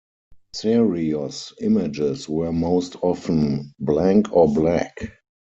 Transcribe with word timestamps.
Serios' 0.55 1.53
images 1.61 2.27
were 2.27 2.51
most 2.51 2.95
often 3.03 3.71
blank 3.79 4.33
or 4.33 4.47
black. 4.51 4.97